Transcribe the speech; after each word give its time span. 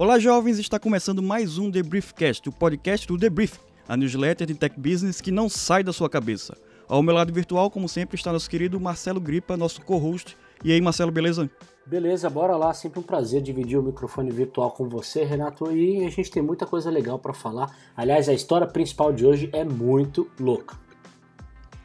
Olá, 0.00 0.18
jovens! 0.18 0.58
Está 0.58 0.78
começando 0.78 1.22
mais 1.22 1.58
um 1.58 1.70
The 1.70 1.82
Briefcast, 1.82 2.48
o 2.48 2.52
podcast 2.52 3.06
do 3.06 3.18
The 3.18 3.28
Brief, 3.28 3.58
a 3.86 3.98
newsletter 3.98 4.46
de 4.46 4.54
tech 4.54 4.80
business 4.80 5.20
que 5.20 5.30
não 5.30 5.46
sai 5.46 5.84
da 5.84 5.92
sua 5.92 6.08
cabeça. 6.08 6.56
Ao 6.88 7.02
meu 7.02 7.14
lado 7.14 7.30
virtual, 7.34 7.70
como 7.70 7.86
sempre, 7.86 8.16
está 8.16 8.32
nosso 8.32 8.48
querido 8.48 8.80
Marcelo 8.80 9.20
Gripa, 9.20 9.58
nosso 9.58 9.82
co-host. 9.82 10.38
E 10.64 10.72
aí, 10.72 10.80
Marcelo, 10.80 11.12
beleza? 11.12 11.50
Beleza, 11.84 12.30
bora 12.30 12.56
lá. 12.56 12.72
Sempre 12.72 12.98
um 12.98 13.02
prazer 13.02 13.42
dividir 13.42 13.78
o 13.78 13.82
microfone 13.82 14.30
virtual 14.30 14.70
com 14.70 14.88
você, 14.88 15.22
Renato. 15.22 15.70
E 15.70 16.02
a 16.06 16.08
gente 16.08 16.30
tem 16.30 16.42
muita 16.42 16.64
coisa 16.64 16.88
legal 16.88 17.18
para 17.18 17.34
falar. 17.34 17.70
Aliás, 17.94 18.26
a 18.26 18.32
história 18.32 18.66
principal 18.66 19.12
de 19.12 19.26
hoje 19.26 19.50
é 19.52 19.64
muito 19.64 20.30
louca. 20.40 20.78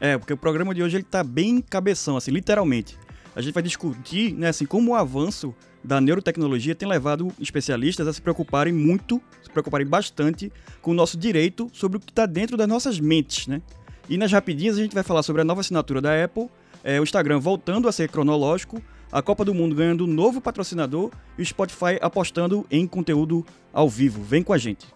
É, 0.00 0.16
porque 0.16 0.32
o 0.32 0.38
programa 0.38 0.74
de 0.74 0.82
hoje 0.82 0.96
ele 0.96 1.04
tá 1.04 1.22
bem 1.22 1.60
cabeção, 1.60 2.16
assim, 2.16 2.30
literalmente. 2.30 2.98
A 3.34 3.42
gente 3.42 3.52
vai 3.52 3.62
discutir, 3.62 4.32
né, 4.32 4.48
assim, 4.48 4.64
como 4.64 4.92
o 4.92 4.94
avanço 4.94 5.54
da 5.86 6.00
neurotecnologia 6.00 6.74
tem 6.74 6.88
levado 6.88 7.32
especialistas 7.40 8.08
a 8.08 8.12
se 8.12 8.20
preocuparem 8.20 8.72
muito, 8.72 9.22
se 9.42 9.48
preocuparem 9.48 9.86
bastante 9.86 10.52
com 10.82 10.90
o 10.90 10.94
nosso 10.94 11.16
direito 11.16 11.70
sobre 11.72 11.96
o 11.96 12.00
que 12.00 12.10
está 12.10 12.26
dentro 12.26 12.56
das 12.56 12.66
nossas 12.66 12.98
mentes, 12.98 13.46
né? 13.46 13.62
E 14.08 14.18
nas 14.18 14.32
rapidinhas 14.32 14.76
a 14.76 14.82
gente 14.82 14.94
vai 14.94 15.04
falar 15.04 15.22
sobre 15.22 15.42
a 15.42 15.44
nova 15.44 15.60
assinatura 15.60 16.00
da 16.00 16.24
Apple, 16.24 16.48
é, 16.82 17.00
o 17.00 17.04
Instagram 17.04 17.38
voltando 17.38 17.88
a 17.88 17.92
ser 17.92 18.08
cronológico, 18.08 18.82
a 19.12 19.22
Copa 19.22 19.44
do 19.44 19.54
Mundo 19.54 19.76
ganhando 19.76 20.04
um 20.04 20.08
novo 20.08 20.40
patrocinador 20.40 21.10
e 21.38 21.42
o 21.42 21.46
Spotify 21.46 21.98
apostando 22.00 22.66
em 22.68 22.86
conteúdo 22.86 23.46
ao 23.72 23.88
vivo. 23.88 24.22
Vem 24.22 24.42
com 24.42 24.52
a 24.52 24.58
gente. 24.58 24.95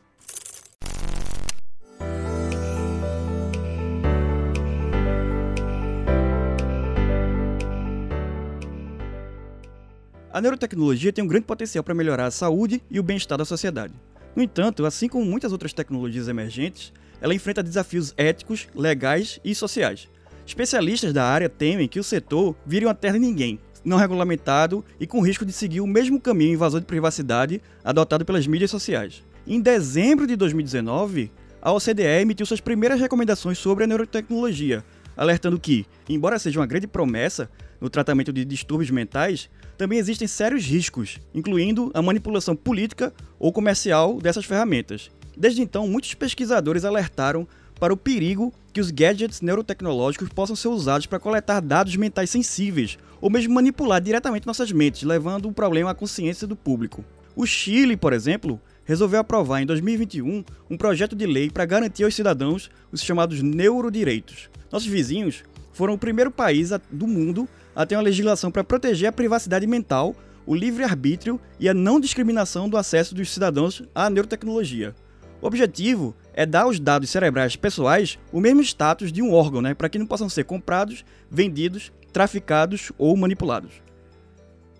A 10.40 10.42
neurotecnologia 10.42 11.12
tem 11.12 11.22
um 11.22 11.28
grande 11.28 11.44
potencial 11.44 11.84
para 11.84 11.92
melhorar 11.92 12.24
a 12.24 12.30
saúde 12.30 12.82
e 12.90 12.98
o 12.98 13.02
bem-estar 13.02 13.36
da 13.36 13.44
sociedade. 13.44 13.92
No 14.34 14.42
entanto, 14.42 14.86
assim 14.86 15.06
como 15.06 15.22
muitas 15.22 15.52
outras 15.52 15.74
tecnologias 15.74 16.28
emergentes, 16.28 16.94
ela 17.20 17.34
enfrenta 17.34 17.62
desafios 17.62 18.14
éticos, 18.16 18.66
legais 18.74 19.38
e 19.44 19.54
sociais. 19.54 20.08
Especialistas 20.46 21.12
da 21.12 21.26
área 21.26 21.50
temem 21.50 21.86
que 21.86 22.00
o 22.00 22.02
setor 22.02 22.56
vire 22.64 22.86
uma 22.86 22.94
terra 22.94 23.18
de 23.18 23.18
ninguém, 23.18 23.60
não 23.84 23.98
regulamentado 23.98 24.82
e 24.98 25.06
com 25.06 25.20
risco 25.20 25.44
de 25.44 25.52
seguir 25.52 25.82
o 25.82 25.86
mesmo 25.86 26.18
caminho 26.18 26.54
invasor 26.54 26.80
de 26.80 26.86
privacidade 26.86 27.60
adotado 27.84 28.24
pelas 28.24 28.46
mídias 28.46 28.70
sociais. 28.70 29.22
Em 29.46 29.60
dezembro 29.60 30.26
de 30.26 30.36
2019, 30.36 31.30
a 31.60 31.70
OCDE 31.70 32.22
emitiu 32.22 32.46
suas 32.46 32.62
primeiras 32.62 32.98
recomendações 32.98 33.58
sobre 33.58 33.84
a 33.84 33.86
neurotecnologia, 33.86 34.82
alertando 35.14 35.60
que, 35.60 35.84
embora 36.08 36.38
seja 36.38 36.58
uma 36.58 36.66
grande 36.66 36.86
promessa 36.86 37.50
no 37.80 37.90
tratamento 37.90 38.32
de 38.32 38.44
distúrbios 38.44 38.90
mentais, 38.90 39.48
também 39.78 39.98
existem 39.98 40.28
sérios 40.28 40.64
riscos, 40.64 41.18
incluindo 41.34 41.90
a 41.94 42.02
manipulação 42.02 42.54
política 42.54 43.12
ou 43.38 43.52
comercial 43.52 44.20
dessas 44.20 44.44
ferramentas. 44.44 45.10
Desde 45.36 45.62
então, 45.62 45.88
muitos 45.88 46.12
pesquisadores 46.14 46.84
alertaram 46.84 47.48
para 47.78 47.94
o 47.94 47.96
perigo 47.96 48.52
que 48.74 48.80
os 48.80 48.90
gadgets 48.90 49.40
neurotecnológicos 49.40 50.28
possam 50.28 50.54
ser 50.54 50.68
usados 50.68 51.06
para 51.06 51.18
coletar 51.18 51.60
dados 51.60 51.96
mentais 51.96 52.28
sensíveis 52.28 52.98
ou 53.20 53.30
mesmo 53.30 53.54
manipular 53.54 54.00
diretamente 54.00 54.46
nossas 54.46 54.70
mentes, 54.70 55.02
levando 55.02 55.48
o 55.48 55.52
problema 55.52 55.90
à 55.90 55.94
consciência 55.94 56.46
do 56.46 56.54
público. 56.54 57.04
O 57.34 57.46
Chile, 57.46 57.96
por 57.96 58.12
exemplo, 58.12 58.60
resolveu 58.84 59.20
aprovar 59.20 59.62
em 59.62 59.66
2021 59.66 60.44
um 60.68 60.76
projeto 60.76 61.16
de 61.16 61.24
lei 61.24 61.48
para 61.48 61.64
garantir 61.64 62.04
aos 62.04 62.14
cidadãos 62.14 62.70
os 62.92 63.02
chamados 63.02 63.40
neurodireitos. 63.40 64.50
Nossos 64.70 64.88
vizinhos 64.88 65.42
foram 65.72 65.94
o 65.94 65.98
primeiro 65.98 66.30
país 66.30 66.70
do 66.90 67.06
mundo 67.06 67.48
a 67.74 67.86
ter 67.86 67.96
uma 67.96 68.02
legislação 68.02 68.50
para 68.50 68.64
proteger 68.64 69.08
a 69.08 69.12
privacidade 69.12 69.66
mental, 69.66 70.14
o 70.46 70.54
livre-arbítrio 70.54 71.40
e 71.58 71.68
a 71.68 71.74
não 71.74 72.00
discriminação 72.00 72.68
do 72.68 72.76
acesso 72.76 73.14
dos 73.14 73.32
cidadãos 73.32 73.82
à 73.94 74.10
neurotecnologia. 74.10 74.94
O 75.40 75.46
objetivo 75.46 76.14
é 76.34 76.44
dar 76.44 76.62
aos 76.62 76.78
dados 76.78 77.08
cerebrais 77.08 77.56
pessoais 77.56 78.18
o 78.32 78.40
mesmo 78.40 78.60
status 78.60 79.12
de 79.12 79.22
um 79.22 79.32
órgão, 79.32 79.62
né, 79.62 79.74
para 79.74 79.88
que 79.88 79.98
não 79.98 80.06
possam 80.06 80.28
ser 80.28 80.44
comprados, 80.44 81.04
vendidos, 81.30 81.92
traficados 82.12 82.92
ou 82.98 83.16
manipulados. 83.16 83.82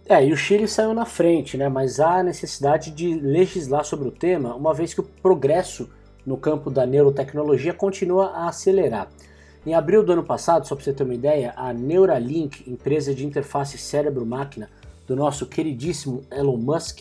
É, 0.06 0.26
e 0.26 0.32
o 0.32 0.36
Chile 0.36 0.66
saiu 0.66 0.92
na 0.92 1.06
frente, 1.06 1.56
né, 1.56 1.68
mas 1.68 2.00
há 2.00 2.22
necessidade 2.22 2.90
de 2.90 3.14
legislar 3.14 3.84
sobre 3.84 4.08
o 4.08 4.10
tema, 4.10 4.54
uma 4.54 4.74
vez 4.74 4.92
que 4.92 5.00
o 5.00 5.04
progresso 5.04 5.88
no 6.26 6.36
campo 6.36 6.70
da 6.70 6.84
neurotecnologia 6.84 7.72
continua 7.72 8.26
a 8.30 8.48
acelerar. 8.48 9.08
Em 9.66 9.74
abril 9.74 10.02
do 10.02 10.12
ano 10.12 10.24
passado, 10.24 10.66
só 10.66 10.74
para 10.74 10.82
você 10.82 10.92
ter 10.92 11.02
uma 11.02 11.14
ideia, 11.14 11.52
a 11.54 11.70
Neuralink, 11.70 12.70
empresa 12.70 13.14
de 13.14 13.26
interface 13.26 13.76
cérebro-máquina 13.76 14.70
do 15.06 15.14
nosso 15.14 15.44
queridíssimo 15.44 16.22
Elon 16.30 16.56
Musk, 16.56 17.00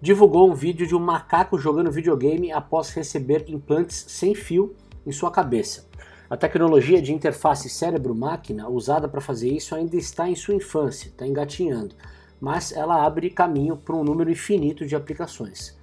divulgou 0.00 0.48
um 0.48 0.54
vídeo 0.54 0.86
de 0.86 0.94
um 0.94 1.00
macaco 1.00 1.58
jogando 1.58 1.90
videogame 1.90 2.52
após 2.52 2.90
receber 2.90 3.46
implantes 3.48 4.04
sem 4.06 4.36
fio 4.36 4.72
em 5.04 5.10
sua 5.10 5.32
cabeça. 5.32 5.84
A 6.30 6.36
tecnologia 6.36 7.02
de 7.02 7.12
interface 7.12 7.68
cérebro-máquina 7.68 8.68
usada 8.68 9.08
para 9.08 9.20
fazer 9.20 9.50
isso 9.50 9.74
ainda 9.74 9.96
está 9.96 10.28
em 10.28 10.36
sua 10.36 10.54
infância, 10.54 11.08
está 11.08 11.26
engatinhando, 11.26 11.96
mas 12.40 12.70
ela 12.70 13.04
abre 13.04 13.30
caminho 13.30 13.76
para 13.76 13.96
um 13.96 14.04
número 14.04 14.30
infinito 14.30 14.86
de 14.86 14.94
aplicações. 14.94 15.75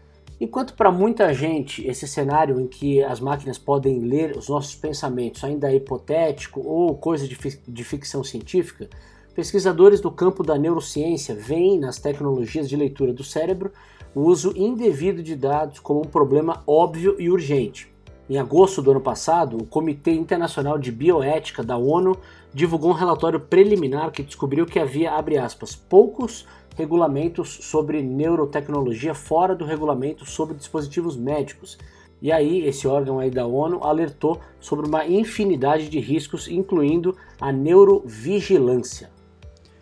Enquanto 0.44 0.74
para 0.74 0.92
muita 0.92 1.34
gente 1.34 1.88
esse 1.88 2.06
cenário 2.06 2.60
em 2.60 2.68
que 2.68 3.02
as 3.02 3.22
máquinas 3.22 3.58
podem 3.58 4.00
ler 4.00 4.36
os 4.36 4.50
nossos 4.50 4.76
pensamentos 4.76 5.42
ainda 5.42 5.72
é 5.72 5.76
hipotético 5.78 6.60
ou 6.60 6.98
coisa 6.98 7.26
de, 7.26 7.38
de 7.66 7.84
ficção 7.86 8.26
científica, 8.26 8.90
pesquisadores 9.34 10.02
do 10.02 10.12
campo 10.12 10.44
da 10.44 10.58
neurociência 10.58 11.34
veem 11.34 11.80
nas 11.80 11.98
tecnologias 11.98 12.68
de 12.68 12.76
leitura 12.76 13.14
do 13.14 13.24
cérebro 13.24 13.72
o 14.14 14.24
uso 14.24 14.52
indevido 14.54 15.24
de 15.24 15.34
dados 15.34 15.80
como 15.80 16.02
um 16.02 16.10
problema 16.10 16.62
óbvio 16.68 17.16
e 17.18 17.30
urgente. 17.30 17.93
Em 18.34 18.40
agosto 18.40 18.82
do 18.82 18.90
ano 18.90 19.00
passado, 19.00 19.58
o 19.58 19.64
Comitê 19.64 20.12
Internacional 20.12 20.80
de 20.80 20.92
Bioética 20.92 21.62
da 21.62 21.78
ONU 21.78 22.18
divulgou 22.52 22.90
um 22.90 22.96
relatório 22.96 23.40
preliminar 23.40 24.12
que 24.12 24.24
descobriu 24.24 24.66
que 24.66 24.80
havia, 24.80 25.14
aspas, 25.40 25.76
poucos 25.76 26.44
regulamentos 26.76 27.60
sobre 27.62 28.02
neurotecnologia 28.02 29.14
fora 29.14 29.56
do 29.56 29.66
regulamento 29.66 30.26
sobre 30.26 30.56
dispositivos 30.56 31.16
médicos. 31.16 31.78
E 32.20 32.32
aí, 32.32 32.66
esse 32.66 32.88
órgão 32.88 33.20
aí 33.20 33.30
da 33.30 33.46
ONU 33.46 33.84
alertou 33.84 34.40
sobre 34.60 34.88
uma 34.88 35.06
infinidade 35.06 35.88
de 35.88 36.00
riscos, 36.00 36.48
incluindo 36.48 37.16
a 37.40 37.52
neurovigilância. 37.52 39.13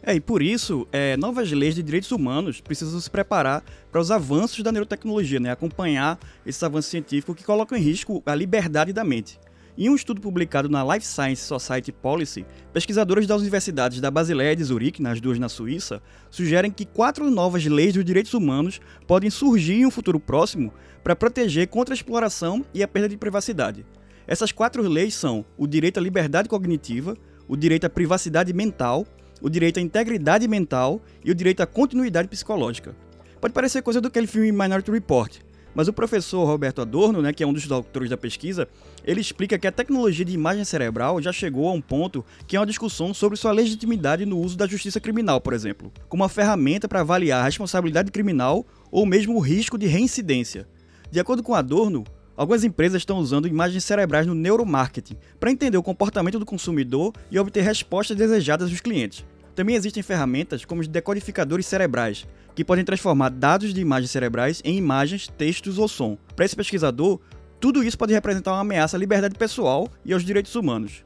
É, 0.04 0.16
e 0.16 0.20
por 0.20 0.42
isso, 0.42 0.88
é, 0.92 1.16
novas 1.16 1.52
leis 1.52 1.76
de 1.76 1.84
direitos 1.84 2.12
humanos 2.12 2.60
precisam 2.60 3.00
se 3.00 3.10
preparar 3.10 3.64
para 3.92 4.02
os 4.02 4.10
avanços 4.10 4.64
da 4.64 4.72
neurotecnologia, 4.72 5.40
né? 5.40 5.52
acompanhar 5.52 6.18
esses 6.46 6.62
avanços 6.64 6.90
científicos 6.90 7.36
que 7.36 7.44
colocam 7.44 7.78
em 7.78 7.82
risco 7.82 8.22
a 8.26 8.34
liberdade 8.34 8.92
da 8.92 9.04
mente. 9.04 9.40
Em 9.78 9.90
um 9.90 9.96
estudo 9.96 10.20
publicado 10.20 10.68
na 10.68 10.84
Life 10.84 11.06
Science 11.06 11.44
Society 11.44 11.92
Policy, 11.92 12.46
pesquisadores 12.74 13.26
das 13.26 13.42
universidades 13.42 14.02
da 14.02 14.12
Basileia 14.12 14.54
e 14.54 14.56
de 14.56 14.64
Zurique, 14.64 15.02
nas 15.02 15.22
duas 15.22 15.40
na 15.40 15.48
Suíça, 15.48 16.02
sugerem 16.30 16.72
que 16.72 16.86
quatro 16.86 17.30
novas 17.30 17.66
leis 17.66 17.94
dos 17.94 18.04
direitos 18.04 18.34
humanos 18.34 18.82
podem 19.08 19.30
surgir 19.30 19.76
em 19.76 19.86
um 19.86 19.92
futuro 19.92 20.20
próximo 20.20 20.74
para 21.04 21.16
proteger 21.16 21.68
contra 21.68 21.94
a 21.94 21.96
exploração 21.96 22.66
e 22.74 22.84
a 22.84 22.88
perda 22.88 23.08
de 23.08 23.18
privacidade. 23.18 23.86
Essas 24.28 24.52
quatro 24.52 24.82
leis 24.82 25.14
são 25.14 25.46
o 25.58 25.66
direito 25.66 26.00
à 26.00 26.04
liberdade 26.04 26.50
cognitiva, 26.50 27.16
o 27.48 27.56
direito 27.56 27.86
à 27.86 27.90
privacidade 27.90 28.54
mental, 28.54 29.08
o 29.42 29.50
direito 29.50 29.80
à 29.80 29.82
integridade 29.82 30.48
mental 30.48 31.02
e 31.24 31.32
o 31.32 31.36
direito 31.36 31.62
à 31.62 31.66
continuidade 31.66 32.28
psicológica. 32.28 32.96
Pode 33.40 33.54
parecer 33.54 33.82
coisa 33.82 34.00
do 34.00 34.08
aquele 34.08 34.28
filme 34.28 34.52
Minority 34.52 34.92
Report, 34.92 35.40
mas 35.74 35.88
o 35.88 35.94
professor 35.94 36.46
Roberto 36.46 36.82
Adorno, 36.82 37.22
né, 37.22 37.32
que 37.32 37.44
é 37.44 37.48
um 37.48 37.54
dos 37.54 37.70
autores 37.72 38.10
da 38.10 38.18
pesquisa, 38.18 38.68
ele 39.06 39.22
explica 39.22 39.58
que 39.58 39.68
a 39.68 39.72
tecnologia 39.72 40.26
de 40.26 40.34
imagem 40.34 40.64
cerebral 40.64 41.22
já 41.22 41.32
chegou 41.32 41.68
a 41.68 41.72
um 41.72 41.82
ponto 41.82 42.26
que 42.46 42.56
é 42.56 42.60
uma 42.60 42.66
discussão 42.66 43.14
sobre 43.14 43.38
sua 43.38 43.52
legitimidade 43.52 44.26
no 44.26 44.38
uso 44.38 44.58
da 44.58 44.68
justiça 44.68 45.00
criminal, 45.00 45.40
por 45.40 45.54
exemplo, 45.54 45.92
como 46.10 46.24
uma 46.24 46.30
ferramenta 46.30 46.88
para 46.88 47.02
avaliar 47.02 47.42
a 47.42 47.46
responsabilidade 47.46 48.12
criminal 48.12 48.66
ou 48.92 49.06
mesmo 49.06 49.36
o 49.36 49.40
risco 49.40 49.78
de 49.78 49.88
reincidência. 49.88 50.68
De 51.10 51.20
acordo 51.20 51.42
com 51.42 51.56
Adorno, 51.56 52.04
algumas 52.36 52.64
empresas 52.64 53.02
estão 53.02 53.18
usando 53.18 53.48
imagens 53.48 53.84
cerebrais 53.84 54.28
no 54.28 54.36
neuromarketing 54.36 55.18
para 55.40 55.52
entender 55.52 55.78
o 55.78 55.84
comportamento 55.84 56.40
do 56.40 56.46
consumidor 56.46 57.14
e 57.30 57.40
obter 57.40 57.62
respostas 57.62 58.18
desejadas 58.18 58.70
dos 58.70 58.82
clientes. 58.82 59.26
Também 59.56 59.76
existem 59.76 60.02
ferramentas 60.02 60.66
como 60.66 60.82
os 60.82 60.88
decodificadores 60.88 61.66
cerebrais, 61.66 62.28
que 62.56 62.64
podem 62.64 62.86
transformar 62.86 63.30
dados 63.30 63.74
de 63.74 63.82
imagens 63.82 64.12
cerebrais 64.12 64.62
em 64.64 64.78
imagens, 64.78 65.28
textos 65.28 65.78
ou 65.78 65.88
som. 65.88 66.18
Para 66.36 66.46
esse 66.46 66.56
pesquisador, 66.56 67.20
tudo 67.60 67.84
isso 67.84 67.98
pode 67.98 68.14
representar 68.14 68.54
uma 68.54 68.62
ameaça 68.62 68.98
à 68.98 69.00
liberdade 69.00 69.36
pessoal 69.36 69.88
e 70.04 70.14
aos 70.14 70.24
direitos 70.24 70.56
humanos. 70.56 71.06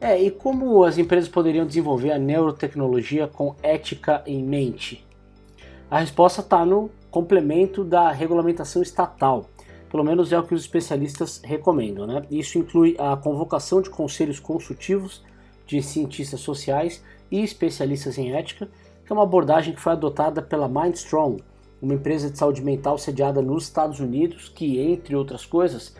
É, 0.00 0.22
e 0.22 0.30
como 0.30 0.84
as 0.84 0.98
empresas 0.98 1.28
poderiam 1.28 1.66
desenvolver 1.66 2.12
a 2.12 2.18
neurotecnologia 2.18 3.26
com 3.26 3.56
ética 3.62 4.22
em 4.26 4.42
mente? 4.42 5.04
A 5.90 6.00
resposta 6.00 6.40
está 6.40 6.64
no 6.64 6.90
complemento 7.10 7.82
da 7.84 8.10
regulamentação 8.10 8.82
estatal. 8.82 9.48
Pelo 9.90 10.04
menos 10.04 10.32
é 10.32 10.38
o 10.38 10.42
que 10.42 10.54
os 10.54 10.62
especialistas 10.62 11.40
recomendam. 11.42 12.06
Né? 12.06 12.24
Isso 12.30 12.58
inclui 12.58 12.96
a 12.98 13.16
convocação 13.16 13.80
de 13.80 13.88
conselhos 13.88 14.40
consultivos 14.40 15.22
de 15.66 15.80
cientistas 15.82 16.40
sociais 16.40 17.02
e 17.30 17.42
especialistas 17.42 18.18
em 18.18 18.32
ética, 18.32 18.68
que 19.04 19.12
é 19.12 19.14
uma 19.14 19.22
abordagem 19.22 19.74
que 19.74 19.80
foi 19.80 19.92
adotada 19.92 20.40
pela 20.40 20.68
Mindstrong, 20.68 21.42
uma 21.80 21.94
empresa 21.94 22.30
de 22.30 22.38
saúde 22.38 22.62
mental 22.62 22.96
sediada 22.96 23.42
nos 23.42 23.64
Estados 23.64 24.00
Unidos, 24.00 24.48
que, 24.48 24.80
entre 24.80 25.14
outras 25.14 25.44
coisas, 25.44 25.94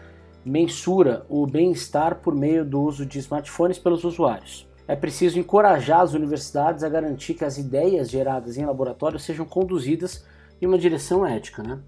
mensura 0.44 1.24
o 1.28 1.46
bem-estar 1.46 2.16
por 2.16 2.34
meio 2.34 2.64
do 2.64 2.80
uso 2.82 3.06
de 3.06 3.18
smartphones 3.18 3.78
pelos 3.78 4.04
usuários. 4.04 4.66
É 4.86 4.94
preciso 4.94 5.38
encorajar 5.38 6.00
as 6.00 6.12
universidades 6.12 6.84
a 6.84 6.88
garantir 6.88 7.34
que 7.34 7.44
as 7.44 7.56
ideias 7.56 8.10
geradas 8.10 8.58
em 8.58 8.66
laboratório 8.66 9.18
sejam 9.18 9.46
conduzidas 9.46 10.24
em 10.60 10.66
uma 10.66 10.76
direção 10.76 11.24
ética. 11.24 11.62
Né? 11.62 11.78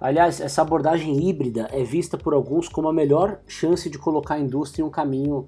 Aliás, 0.00 0.40
essa 0.40 0.60
abordagem 0.60 1.28
híbrida 1.28 1.68
é 1.72 1.84
vista 1.84 2.18
por 2.18 2.34
alguns 2.34 2.68
como 2.68 2.88
a 2.88 2.92
melhor 2.92 3.40
chance 3.46 3.88
de 3.88 3.98
colocar 3.98 4.34
a 4.34 4.40
indústria 4.40 4.82
em 4.82 4.86
um 4.86 4.90
caminho 4.90 5.46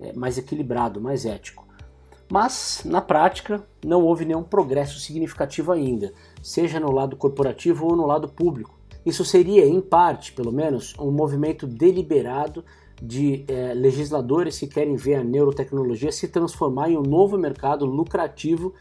é, 0.00 0.12
mais 0.12 0.36
equilibrado, 0.36 1.00
mais 1.00 1.24
ético. 1.24 1.63
Mas, 2.30 2.82
na 2.84 3.00
prática, 3.00 3.64
não 3.84 4.02
houve 4.02 4.24
nenhum 4.24 4.42
progresso 4.42 4.98
significativo 4.98 5.72
ainda, 5.72 6.12
seja 6.42 6.80
no 6.80 6.90
lado 6.90 7.16
corporativo 7.16 7.86
ou 7.86 7.96
no 7.96 8.06
lado 8.06 8.28
público. 8.28 8.78
Isso 9.04 9.24
seria, 9.24 9.66
em 9.66 9.80
parte, 9.80 10.32
pelo 10.32 10.50
menos, 10.50 10.94
um 10.98 11.10
movimento 11.10 11.66
deliberado 11.66 12.64
de 13.02 13.44
é, 13.48 13.74
legisladores 13.74 14.58
que 14.58 14.66
querem 14.66 14.96
ver 14.96 15.16
a 15.16 15.24
neurotecnologia 15.24 16.10
se 16.10 16.28
transformar 16.28 16.90
em 16.90 16.96
um 16.96 17.02
novo 17.02 17.36
mercado 17.36 17.84
lucrativo 17.84 18.72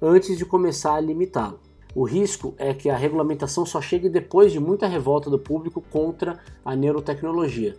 antes 0.00 0.38
de 0.38 0.44
começar 0.44 0.94
a 0.94 1.00
limitá-lo. 1.00 1.58
O 1.94 2.04
risco 2.04 2.54
é 2.56 2.72
que 2.72 2.88
a 2.88 2.96
regulamentação 2.96 3.66
só 3.66 3.80
chegue 3.80 4.08
depois 4.08 4.50
de 4.50 4.58
muita 4.58 4.86
revolta 4.86 5.28
do 5.28 5.38
público 5.38 5.82
contra 5.90 6.38
a 6.64 6.74
neurotecnologia, 6.74 7.76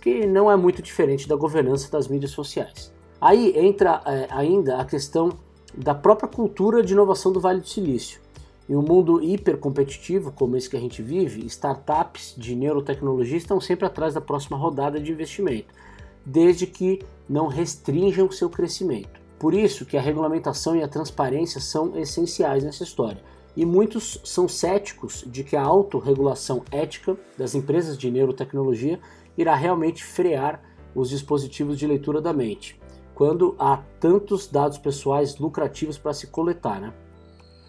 que 0.00 0.26
não 0.26 0.50
é 0.50 0.56
muito 0.56 0.82
diferente 0.82 1.26
da 1.26 1.34
governança 1.34 1.90
das 1.90 2.06
mídias 2.06 2.32
sociais. 2.32 2.93
Aí 3.24 3.58
entra 3.58 4.02
é, 4.04 4.28
ainda 4.28 4.76
a 4.76 4.84
questão 4.84 5.30
da 5.74 5.94
própria 5.94 6.28
cultura 6.28 6.82
de 6.82 6.92
inovação 6.92 7.32
do 7.32 7.40
Vale 7.40 7.62
do 7.62 7.66
Silício. 7.66 8.20
Em 8.68 8.76
um 8.76 8.82
mundo 8.82 9.22
hipercompetitivo 9.22 10.30
como 10.30 10.58
esse 10.58 10.68
que 10.68 10.76
a 10.76 10.80
gente 10.80 11.00
vive, 11.00 11.46
startups 11.46 12.34
de 12.36 12.54
neurotecnologia 12.54 13.38
estão 13.38 13.58
sempre 13.62 13.86
atrás 13.86 14.12
da 14.12 14.20
próxima 14.20 14.58
rodada 14.58 15.00
de 15.00 15.10
investimento, 15.10 15.72
desde 16.22 16.66
que 16.66 17.00
não 17.26 17.46
restringam 17.46 18.30
seu 18.30 18.50
crescimento. 18.50 19.18
Por 19.38 19.54
isso 19.54 19.86
que 19.86 19.96
a 19.96 20.02
regulamentação 20.02 20.76
e 20.76 20.82
a 20.82 20.88
transparência 20.88 21.62
são 21.62 21.98
essenciais 21.98 22.62
nessa 22.62 22.84
história. 22.84 23.22
E 23.56 23.64
muitos 23.64 24.20
são 24.22 24.46
céticos 24.46 25.24
de 25.26 25.42
que 25.42 25.56
a 25.56 25.62
autorregulação 25.62 26.62
ética 26.70 27.16
das 27.38 27.54
empresas 27.54 27.96
de 27.96 28.10
neurotecnologia 28.10 29.00
irá 29.34 29.54
realmente 29.54 30.04
frear 30.04 30.60
os 30.94 31.08
dispositivos 31.08 31.78
de 31.78 31.86
leitura 31.86 32.20
da 32.20 32.32
mente, 32.34 32.78
quando 33.14 33.54
há 33.58 33.78
tantos 34.00 34.48
dados 34.48 34.78
pessoais 34.78 35.38
lucrativos 35.38 35.96
para 35.96 36.12
se 36.12 36.26
coletar, 36.26 36.80
né? 36.80 36.92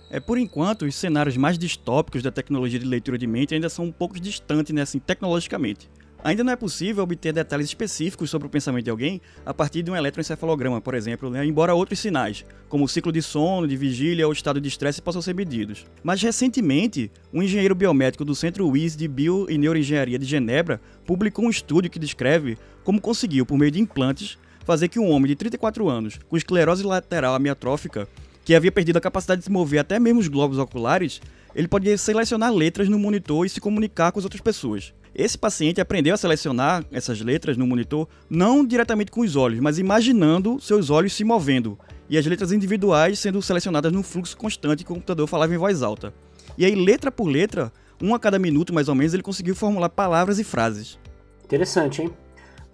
É, 0.10 0.20
por 0.20 0.38
enquanto, 0.38 0.86
os 0.86 0.96
cenários 0.96 1.36
mais 1.36 1.58
distópicos 1.58 2.22
da 2.22 2.32
tecnologia 2.32 2.80
de 2.80 2.86
leitura 2.86 3.18
de 3.18 3.26
mente 3.26 3.54
ainda 3.54 3.70
são 3.70 3.86
um 3.86 3.92
pouco 3.92 4.20
distantes 4.20 4.74
né, 4.74 4.82
assim, 4.82 5.00
tecnologicamente. 5.00 5.90
Ainda 6.24 6.44
não 6.44 6.54
é 6.54 6.56
possível 6.56 7.04
obter 7.04 7.32
detalhes 7.32 7.68
específicos 7.68 8.32
sobre 8.32 8.48
o 8.48 8.50
pensamento 8.50 8.86
de 8.86 8.90
alguém 8.90 9.22
a 9.46 9.54
partir 9.54 9.84
de 9.84 9.92
um 9.92 9.96
eletroencefalograma, 9.96 10.82
por 10.82 10.96
exemplo, 10.96 11.30
né? 11.30 11.46
embora 11.46 11.76
outros 11.76 12.00
sinais, 12.00 12.44
como 12.68 12.84
o 12.84 12.88
ciclo 12.88 13.12
de 13.12 13.22
sono, 13.22 13.68
de 13.68 13.78
vigília 13.78 14.26
ou 14.26 14.34
estado 14.34 14.60
de 14.60 14.68
estresse 14.68 15.04
possam 15.04 15.22
ser 15.22 15.36
medidos. 15.36 15.86
Mas 16.04 16.20
recentemente, 16.24 17.12
um 17.32 17.44
engenheiro 17.44 17.76
biomédico 17.76 18.26
do 18.26 18.34
Centro 18.34 18.68
WIS 18.68 18.96
de 18.96 19.08
Bio 19.08 19.46
e 19.48 19.56
Neuroengenharia 19.56 20.18
de 20.18 20.26
Genebra 20.26 20.82
publicou 21.06 21.46
um 21.46 21.50
estudo 21.50 21.90
que 21.92 22.00
descreve 22.00 22.58
como 22.84 23.00
conseguiu, 23.00 23.46
por 23.46 23.58
meio 23.58 23.70
de 23.70 23.80
implantes, 23.80 24.40
fazer 24.66 24.88
que 24.88 25.00
um 25.00 25.10
homem 25.10 25.28
de 25.28 25.36
34 25.36 25.88
anos, 25.88 26.20
com 26.28 26.36
esclerose 26.36 26.84
lateral 26.84 27.36
amiotrófica, 27.36 28.08
que 28.44 28.54
havia 28.54 28.72
perdido 28.72 28.98
a 28.98 29.02
capacidade 29.02 29.40
de 29.40 29.46
se 29.46 29.52
mover 29.52 29.80
até 29.80 30.00
mesmo 30.00 30.20
os 30.20 30.28
globos 30.28 30.58
oculares, 30.58 31.22
ele 31.56 31.68
podia 31.68 31.98
selecionar 31.98 32.54
letras 32.54 32.90
no 32.90 33.00
monitor 33.00 33.46
e 33.46 33.50
se 33.50 33.62
comunicar 33.62 34.12
com 34.12 34.20
as 34.20 34.26
outras 34.26 34.42
pessoas. 34.42 34.94
Esse 35.16 35.38
paciente 35.38 35.80
aprendeu 35.80 36.14
a 36.14 36.18
selecionar 36.18 36.84
essas 36.92 37.22
letras 37.22 37.56
no 37.56 37.66
monitor 37.66 38.08
não 38.30 38.66
diretamente 38.66 39.12
com 39.12 39.22
os 39.22 39.38
olhos, 39.38 39.62
mas 39.62 39.80
imaginando 39.80 40.60
seus 40.60 40.90
olhos 40.90 41.14
se 41.14 41.24
movendo 41.24 41.80
e 42.10 42.18
as 42.18 42.26
letras 42.26 42.52
individuais 42.52 43.20
sendo 43.20 43.42
selecionadas 43.42 43.92
num 43.92 44.04
fluxo 44.04 44.36
constante 44.36 44.84
que 44.84 44.92
o 44.92 44.96
computador 44.96 45.28
falava 45.28 45.54
em 45.54 45.58
voz 45.58 45.82
alta. 45.82 46.14
E 46.58 46.66
aí, 46.66 46.76
letra 46.76 47.12
por 47.12 47.28
letra, 47.28 47.72
um 48.02 48.14
a 48.14 48.20
cada 48.20 48.38
minuto 48.38 48.74
mais 48.74 48.90
ou 48.90 48.96
menos, 48.96 49.14
ele 49.14 49.24
conseguiu 49.24 49.56
formular 49.56 49.90
palavras 49.90 50.38
e 50.38 50.44
frases. 50.44 51.00
Interessante, 51.44 52.02
hein? 52.02 52.12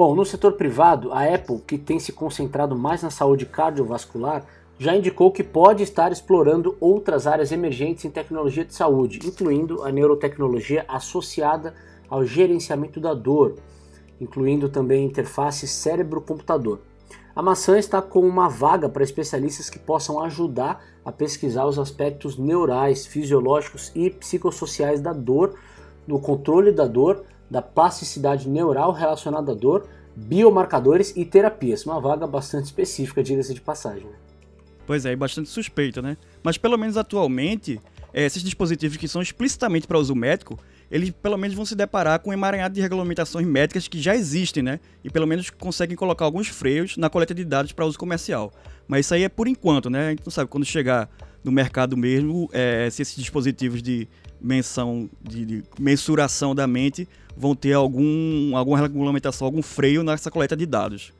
Bom, 0.03 0.15
no 0.15 0.25
setor 0.25 0.53
privado, 0.53 1.13
a 1.13 1.23
Apple, 1.23 1.59
que 1.59 1.77
tem 1.77 1.99
se 1.99 2.11
concentrado 2.11 2.75
mais 2.75 3.03
na 3.03 3.11
saúde 3.11 3.45
cardiovascular, 3.45 4.43
já 4.79 4.95
indicou 4.95 5.31
que 5.31 5.43
pode 5.43 5.83
estar 5.83 6.11
explorando 6.11 6.75
outras 6.79 7.27
áreas 7.27 7.51
emergentes 7.51 8.03
em 8.03 8.09
tecnologia 8.09 8.65
de 8.65 8.73
saúde, 8.73 9.19
incluindo 9.23 9.83
a 9.83 9.91
neurotecnologia 9.91 10.85
associada 10.87 11.75
ao 12.09 12.25
gerenciamento 12.25 12.99
da 12.99 13.13
dor, 13.13 13.57
incluindo 14.19 14.69
também 14.69 15.03
a 15.03 15.05
interface 15.05 15.67
cérebro-computador. 15.67 16.79
A 17.35 17.43
maçã 17.43 17.77
está 17.77 18.01
com 18.01 18.21
uma 18.21 18.49
vaga 18.49 18.89
para 18.89 19.03
especialistas 19.03 19.69
que 19.69 19.77
possam 19.77 20.19
ajudar 20.23 20.83
a 21.05 21.11
pesquisar 21.11 21.67
os 21.67 21.77
aspectos 21.77 22.39
neurais, 22.39 23.05
fisiológicos 23.05 23.91
e 23.93 24.09
psicossociais 24.09 24.99
da 24.99 25.13
dor, 25.13 25.53
do 26.07 26.17
controle 26.17 26.71
da 26.71 26.87
dor, 26.87 27.23
da 27.51 27.61
plasticidade 27.61 28.47
neural 28.47 28.93
relacionada 28.93 29.51
à 29.51 29.55
dor, 29.55 29.85
biomarcadores 30.15 31.13
e 31.17 31.25
terapias. 31.25 31.85
Uma 31.85 31.99
vaga 31.99 32.25
bastante 32.25 32.65
específica, 32.65 33.21
diga-se 33.21 33.53
de 33.53 33.59
passagem. 33.59 34.05
Né? 34.05 34.15
Pois 34.87 35.05
é, 35.05 35.11
e 35.11 35.15
bastante 35.17 35.49
suspeita, 35.49 36.01
né? 36.01 36.15
Mas 36.41 36.57
pelo 36.57 36.77
menos 36.77 36.95
atualmente, 36.95 37.81
eh, 38.13 38.25
esses 38.25 38.41
dispositivos 38.41 38.95
que 38.95 39.07
são 39.07 39.21
explicitamente 39.21 39.85
para 39.85 39.99
uso 39.99 40.15
médico, 40.15 40.57
eles 40.89 41.09
pelo 41.09 41.37
menos 41.37 41.53
vão 41.53 41.65
se 41.65 41.75
deparar 41.75 42.19
com 42.19 42.29
um 42.29 42.33
emaranhado 42.33 42.73
de 42.73 42.79
regulamentações 42.79 43.45
médicas 43.45 43.85
que 43.85 44.01
já 44.01 44.15
existem, 44.15 44.63
né? 44.63 44.79
E 45.03 45.09
pelo 45.09 45.27
menos 45.27 45.49
conseguem 45.49 45.97
colocar 45.97 46.23
alguns 46.23 46.47
freios 46.47 46.95
na 46.95 47.09
coleta 47.09 47.33
de 47.33 47.43
dados 47.43 47.73
para 47.73 47.85
uso 47.85 47.99
comercial. 47.99 48.51
Mas 48.87 49.05
isso 49.05 49.13
aí 49.13 49.23
é 49.23 49.29
por 49.29 49.47
enquanto, 49.47 49.89
né? 49.89 50.07
A 50.07 50.09
gente 50.11 50.23
não 50.25 50.31
sabe 50.31 50.49
quando 50.49 50.65
chegar 50.65 51.09
no 51.43 51.51
mercado 51.51 51.97
mesmo, 51.97 52.49
é, 52.53 52.89
se 52.89 53.01
esses 53.01 53.15
dispositivos 53.15 53.81
de 53.81 54.07
menção, 54.39 55.09
de, 55.21 55.45
de, 55.45 55.63
mensuração 55.79 56.55
da 56.55 56.67
mente 56.67 57.07
vão 57.35 57.55
ter 57.55 57.73
algum, 57.73 58.55
alguma 58.55 58.79
regulamentação, 58.79 59.45
algum 59.45 59.61
freio 59.61 60.03
nessa 60.03 60.29
coleta 60.29 60.55
de 60.55 60.65
dados. 60.65 61.13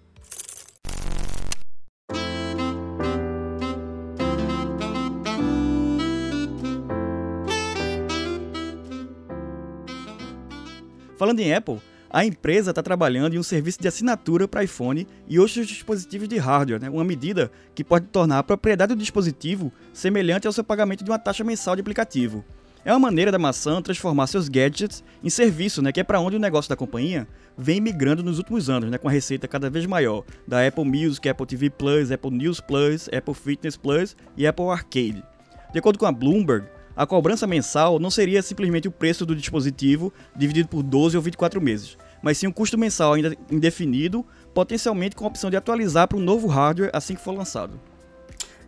Falando 11.17 11.39
em 11.39 11.53
Apple, 11.53 11.79
a 12.11 12.25
empresa 12.25 12.71
está 12.71 12.83
trabalhando 12.83 13.35
em 13.35 13.39
um 13.39 13.43
serviço 13.43 13.79
de 13.81 13.87
assinatura 13.87 14.45
para 14.45 14.63
iPhone 14.63 15.07
e 15.29 15.39
outros 15.39 15.65
dispositivos 15.65 16.27
de 16.27 16.37
hardware, 16.37 16.81
né? 16.81 16.89
uma 16.89 17.05
medida 17.05 17.49
que 17.73 17.85
pode 17.85 18.07
tornar 18.07 18.39
a 18.39 18.43
propriedade 18.43 18.93
do 18.93 18.99
dispositivo 18.99 19.71
semelhante 19.93 20.45
ao 20.45 20.51
seu 20.51 20.63
pagamento 20.63 21.05
de 21.05 21.09
uma 21.09 21.17
taxa 21.17 21.43
mensal 21.43 21.73
de 21.75 21.81
aplicativo. 21.81 22.43
É 22.83 22.91
uma 22.91 22.99
maneira 22.99 23.31
da 23.31 23.39
maçã 23.39 23.81
transformar 23.81 24.27
seus 24.27 24.49
gadgets 24.49 25.03
em 25.23 25.29
serviço, 25.29 25.81
né? 25.81 25.91
que 25.91 26.01
é 26.01 26.03
para 26.03 26.19
onde 26.19 26.35
o 26.35 26.39
negócio 26.39 26.67
da 26.67 26.75
companhia 26.75 27.25
vem 27.57 27.79
migrando 27.79 28.23
nos 28.23 28.39
últimos 28.39 28.69
anos, 28.69 28.89
né? 28.89 28.97
com 28.97 29.07
a 29.07 29.11
receita 29.11 29.47
cada 29.47 29.69
vez 29.69 29.85
maior 29.85 30.25
da 30.45 30.67
Apple 30.67 30.83
Music, 30.83 31.29
Apple 31.29 31.45
TV 31.45 31.69
Plus, 31.69 32.11
Apple 32.11 32.31
News 32.31 32.59
Plus, 32.59 33.07
Apple 33.07 33.35
Fitness 33.35 33.77
Plus 33.77 34.17
e 34.35 34.45
Apple 34.45 34.65
Arcade. 34.65 35.23
De 35.71 35.79
acordo 35.79 35.97
com 35.97 36.05
a 36.05 36.11
Bloomberg, 36.11 36.65
a 36.95 37.05
cobrança 37.05 37.47
mensal 37.47 37.99
não 37.99 38.09
seria 38.09 38.41
simplesmente 38.41 38.87
o 38.87 38.91
preço 38.91 39.25
do 39.25 39.35
dispositivo 39.35 40.11
dividido 40.35 40.67
por 40.67 40.83
12 40.83 41.15
ou 41.15 41.23
24 41.23 41.61
meses, 41.61 41.97
mas 42.21 42.37
sim 42.37 42.47
um 42.47 42.51
custo 42.51 42.77
mensal 42.77 43.13
ainda 43.13 43.35
indefinido, 43.49 44.25
potencialmente 44.53 45.15
com 45.15 45.25
a 45.25 45.27
opção 45.27 45.49
de 45.49 45.57
atualizar 45.57 46.07
para 46.07 46.17
um 46.17 46.21
novo 46.21 46.47
hardware 46.47 46.91
assim 46.93 47.15
que 47.15 47.21
for 47.21 47.31
lançado. 47.31 47.79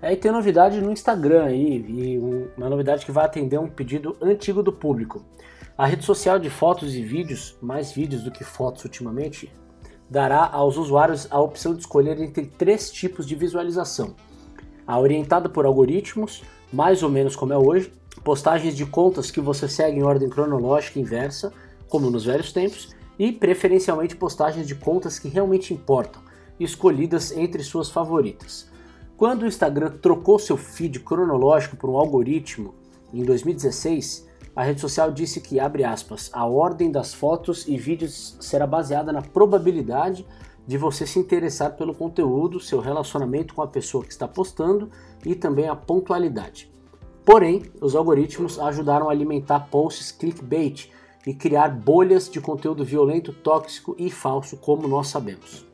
É, 0.02 0.12
e 0.12 0.18
tem 0.18 0.32
novidade 0.32 0.82
no 0.82 0.92
Instagram 0.92 1.46
aí, 1.46 2.20
uma 2.58 2.70
novidade 2.70 3.06
que 3.06 3.12
vai 3.12 3.24
atender 3.24 3.58
um 3.58 3.70
pedido 3.70 4.18
antigo 4.22 4.62
do 4.62 4.74
público. 4.74 5.24
A 5.78 5.86
rede 5.86 6.04
social 6.04 6.38
de 6.38 6.50
fotos 6.50 6.94
e 6.94 7.02
vídeos, 7.02 7.56
mais 7.62 7.92
vídeos 7.92 8.22
do 8.22 8.30
que 8.30 8.44
fotos 8.44 8.84
ultimamente, 8.84 9.50
dará 10.10 10.46
aos 10.46 10.78
usuários 10.78 11.28
a 11.32 11.40
opção 11.40 11.74
de 11.74 11.80
escolher 11.80 12.20
entre 12.20 12.46
três 12.46 12.92
tipos 12.92 13.26
de 13.26 13.34
visualização: 13.34 14.14
a 14.86 15.00
orientada 15.00 15.48
por 15.48 15.66
algoritmos, 15.66 16.44
mais 16.72 17.02
ou 17.02 17.10
menos 17.10 17.36
como 17.36 17.54
é 17.54 17.58
hoje, 17.58 17.92
postagens 18.24 18.76
de 18.76 18.86
contas 18.86 19.30
que 19.30 19.42
você 19.42 19.68
segue 19.68 20.00
em 20.00 20.04
ordem 20.04 20.30
cronológica 20.30 21.00
inversa, 21.00 21.52
como 21.90 22.10
nos 22.10 22.26
velhos 22.26 22.54
tempos, 22.54 22.90
e 23.20 23.32
preferencialmente 23.32 24.16
postagens 24.16 24.68
de 24.68 24.76
contas 24.76 25.20
que 25.20 25.28
realmente 25.28 25.74
importam, 25.74 26.22
escolhidas 26.60 27.32
entre 27.32 27.64
suas 27.64 27.90
favoritas. 27.90 28.68
Quando 29.16 29.44
o 29.44 29.48
Instagram 29.48 29.98
trocou 30.02 30.40
seu 30.40 30.58
feed 30.58 31.00
cronológico 31.00 31.78
por 31.78 31.90
um 31.90 31.98
algoritmo 31.98 32.74
em 33.14 33.24
2016, 33.24 34.28
a 34.56 34.64
rede 34.64 34.82
social 34.82 35.12
disse 35.12 35.42
que, 35.42 35.60
abre 35.60 35.84
aspas, 35.84 36.30
a 36.34 36.46
ordem 36.46 36.92
das 36.92 37.14
fotos 37.14 37.68
e 37.68 37.78
vídeos 37.78 38.38
será 38.40 38.66
baseada 38.66 39.12
na 39.12 39.22
probabilidade 39.22 40.26
de 40.66 40.78
você 40.78 41.06
se 41.06 41.20
interessar 41.20 41.76
pelo 41.76 41.94
conteúdo, 41.94 42.60
seu 42.60 42.80
relacionamento 42.80 43.54
com 43.54 43.62
a 43.62 43.68
pessoa 43.68 44.04
que 44.04 44.12
está 44.12 44.28
postando 44.28 44.90
e 45.26 45.36
também 45.36 45.68
a 45.68 45.76
pontualidade. 45.76 46.73
Porém, 47.26 47.64
os 47.80 47.96
algoritmos 47.96 48.60
ajudaram 48.60 49.10
a 49.10 49.12
alimentar 49.12 49.62
posts 49.72 50.12
clickbait 50.12 50.90
e 51.26 51.34
criar 51.34 51.70
bolhas 51.70 52.30
de 52.30 52.42
conteúdo 52.42 52.84
violento, 52.84 53.32
tóxico 53.32 53.96
e 53.98 54.12
falso, 54.12 54.58
como 54.58 54.88
nós 54.88 55.08
sabemos. 55.08 55.66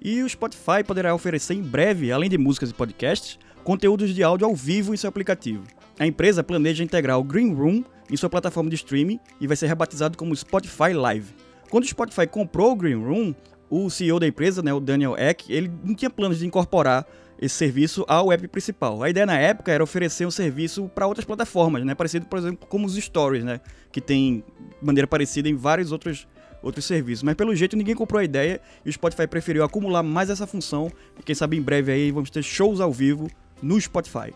E 0.00 0.22
o 0.22 0.28
Spotify 0.28 0.82
poderá 0.86 1.14
oferecer 1.14 1.54
em 1.54 1.62
breve, 1.62 2.10
além 2.10 2.30
de 2.30 2.38
músicas 2.38 2.70
e 2.70 2.74
podcasts, 2.74 3.38
conteúdos 3.62 4.14
de 4.14 4.22
áudio 4.22 4.46
ao 4.46 4.54
vivo 4.54 4.94
em 4.94 4.96
seu 4.96 5.08
aplicativo. 5.08 5.64
A 5.98 6.06
empresa 6.06 6.42
planeja 6.42 6.84
integrar 6.84 7.18
o 7.18 7.24
Green 7.24 7.52
Room 7.52 7.84
em 8.10 8.16
sua 8.16 8.30
plataforma 8.30 8.70
de 8.70 8.76
streaming 8.76 9.20
e 9.40 9.46
vai 9.46 9.56
ser 9.56 9.66
rebatizado 9.66 10.16
como 10.16 10.34
Spotify 10.34 10.94
Live. 10.94 11.34
Quando 11.68 11.84
o 11.84 11.88
Spotify 11.88 12.26
comprou 12.26 12.72
o 12.72 12.76
Green 12.76 12.94
Room, 12.94 13.34
o 13.68 13.90
CEO 13.90 14.18
da 14.18 14.26
empresa, 14.26 14.62
né, 14.62 14.72
o 14.72 14.80
Daniel 14.80 15.16
Eck, 15.18 15.52
ele 15.52 15.70
não 15.84 15.94
tinha 15.94 16.08
planos 16.08 16.38
de 16.38 16.46
incorporar 16.46 17.04
esse 17.40 17.54
serviço 17.54 18.04
ao 18.08 18.32
app 18.32 18.46
principal. 18.48 19.02
A 19.02 19.10
ideia 19.10 19.26
na 19.26 19.38
época 19.38 19.72
era 19.72 19.82
oferecer 19.82 20.26
um 20.26 20.30
serviço 20.30 20.90
para 20.94 21.06
outras 21.06 21.24
plataformas, 21.24 21.84
né, 21.84 21.94
parecido, 21.94 22.26
por 22.26 22.38
exemplo, 22.38 22.66
como 22.68 22.86
os 22.86 22.94
Stories, 22.94 23.44
né, 23.44 23.60
que 23.92 24.00
tem 24.00 24.44
maneira 24.82 25.06
parecida 25.06 25.48
em 25.48 25.54
vários 25.54 25.92
outros 25.92 26.26
outros 26.62 26.86
serviços. 26.86 27.22
Mas 27.22 27.34
pelo 27.34 27.54
jeito 27.54 27.76
ninguém 27.76 27.94
comprou 27.94 28.18
a 28.18 28.24
ideia 28.24 28.60
e 28.84 28.88
o 28.88 28.92
Spotify 28.92 29.26
preferiu 29.26 29.62
acumular 29.62 30.02
mais 30.02 30.30
essa 30.30 30.46
função. 30.46 30.90
E 31.18 31.22
quem 31.22 31.34
sabe 31.34 31.56
em 31.56 31.62
breve 31.62 31.92
aí 31.92 32.10
vamos 32.10 32.30
ter 32.30 32.42
shows 32.42 32.80
ao 32.80 32.92
vivo 32.92 33.28
no 33.62 33.80
Spotify. 33.80 34.34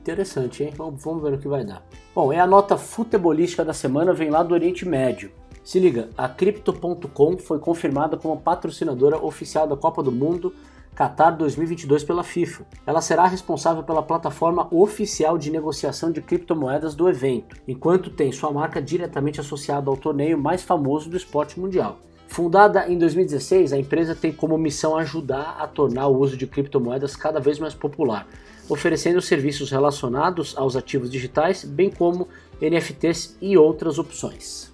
Interessante, 0.00 0.62
hein? 0.62 0.72
Vamos, 0.76 1.02
vamos 1.02 1.22
ver 1.22 1.32
o 1.32 1.38
que 1.38 1.48
vai 1.48 1.64
dar. 1.64 1.82
Bom, 2.14 2.30
é 2.32 2.38
a 2.38 2.46
nota 2.46 2.76
futebolística 2.76 3.64
da 3.64 3.72
semana, 3.72 4.12
vem 4.12 4.28
lá 4.28 4.42
do 4.42 4.52
Oriente 4.52 4.86
Médio. 4.86 5.32
Se 5.64 5.80
liga, 5.80 6.10
a 6.16 6.28
Crypto.com 6.28 7.38
foi 7.38 7.58
confirmada 7.58 8.18
como 8.18 8.38
patrocinadora 8.38 9.16
oficial 9.16 9.66
da 9.66 9.74
Copa 9.74 10.02
do 10.02 10.12
Mundo 10.12 10.54
Qatar 10.94 11.36
2022 11.36 12.04
pela 12.04 12.22
FIFA. 12.22 12.64
Ela 12.86 13.00
será 13.00 13.26
responsável 13.26 13.82
pela 13.82 14.02
plataforma 14.02 14.68
oficial 14.70 15.36
de 15.36 15.50
negociação 15.50 16.12
de 16.12 16.22
criptomoedas 16.22 16.94
do 16.94 17.08
evento, 17.08 17.56
enquanto 17.66 18.10
tem 18.10 18.30
sua 18.30 18.52
marca 18.52 18.80
diretamente 18.80 19.40
associada 19.40 19.90
ao 19.90 19.96
torneio 19.96 20.38
mais 20.38 20.62
famoso 20.62 21.10
do 21.10 21.16
esporte 21.16 21.58
mundial. 21.58 21.98
Fundada 22.28 22.88
em 22.88 22.96
2016, 22.96 23.72
a 23.72 23.78
empresa 23.78 24.14
tem 24.14 24.32
como 24.32 24.56
missão 24.56 24.96
ajudar 24.96 25.56
a 25.58 25.66
tornar 25.66 26.06
o 26.06 26.18
uso 26.18 26.36
de 26.36 26.46
criptomoedas 26.46 27.16
cada 27.16 27.40
vez 27.40 27.58
mais 27.58 27.74
popular, 27.74 28.26
oferecendo 28.68 29.20
serviços 29.20 29.70
relacionados 29.70 30.56
aos 30.56 30.76
ativos 30.76 31.10
digitais, 31.10 31.64
bem 31.64 31.90
como 31.90 32.28
NFTs 32.60 33.36
e 33.40 33.56
outras 33.56 33.98
opções. 33.98 34.73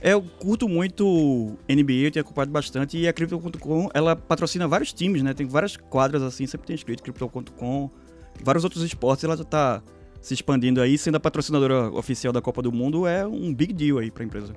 Eu 0.00 0.22
curto 0.22 0.68
muito 0.68 1.56
NBA, 1.68 1.92
eu 1.92 2.10
tenho 2.10 2.24
acompanhado 2.24 2.52
bastante, 2.52 2.96
e 2.96 3.08
a 3.08 3.12
Crypto.com, 3.12 3.88
ela 3.92 4.14
patrocina 4.14 4.68
vários 4.68 4.92
times, 4.92 5.22
né? 5.22 5.34
Tem 5.34 5.46
várias 5.46 5.76
quadras 5.76 6.22
assim, 6.22 6.46
sempre 6.46 6.68
tem 6.68 6.74
escrito 6.76 7.02
Crypto.com, 7.02 7.90
vários 8.42 8.62
outros 8.62 8.84
esportes, 8.84 9.24
ela 9.24 9.36
já 9.36 9.44
tá 9.44 9.82
se 10.20 10.34
expandindo 10.34 10.80
aí, 10.80 10.96
sendo 10.96 11.16
a 11.16 11.20
patrocinadora 11.20 11.90
oficial 11.90 12.32
da 12.32 12.40
Copa 12.40 12.62
do 12.62 12.70
Mundo, 12.70 13.06
é 13.06 13.26
um 13.26 13.52
big 13.52 13.72
deal 13.72 13.98
aí 13.98 14.10
pra 14.10 14.24
empresa. 14.24 14.52